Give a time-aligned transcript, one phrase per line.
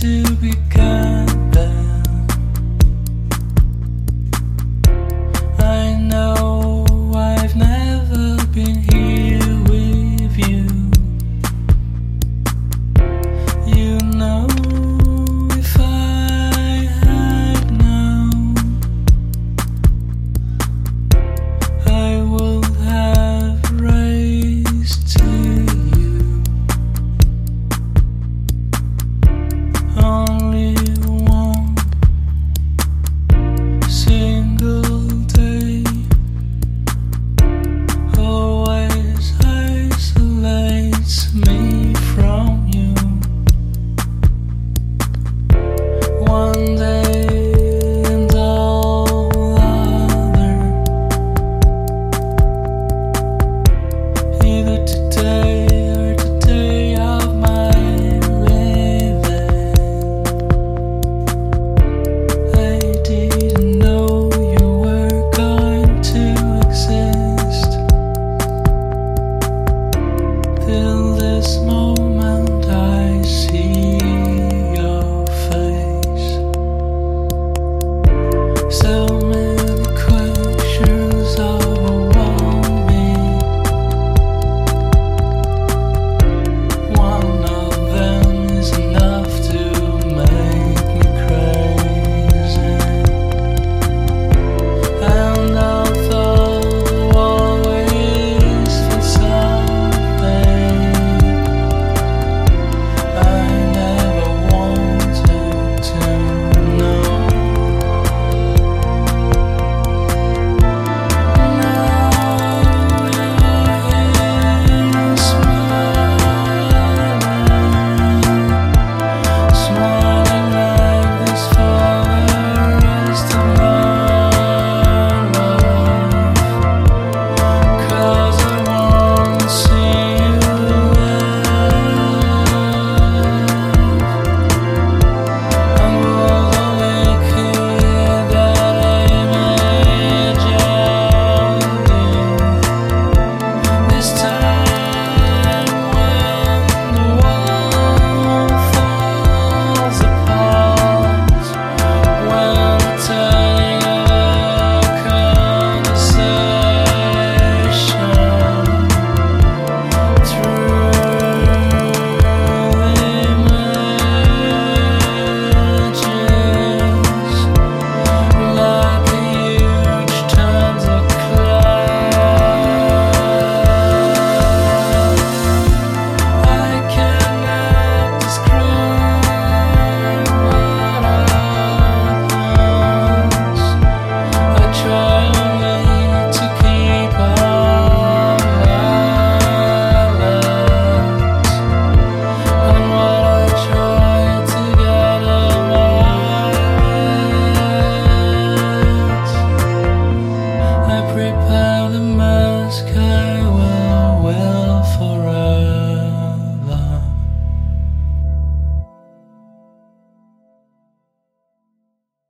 [0.00, 1.09] to become.